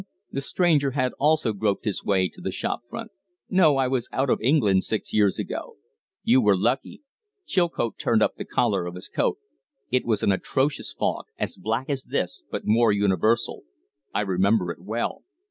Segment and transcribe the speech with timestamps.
[0.31, 3.09] The stranger had also groped his way to the shopfront.
[3.51, 5.75] "No, I was out of England six years ago."
[6.23, 7.03] "You were lucky."
[7.45, 9.37] Chilcote turned up the collar of his coat.
[9.91, 13.61] "It was an atrocious fog, as black as this, but more universal.
[14.11, 15.21] I remember it well.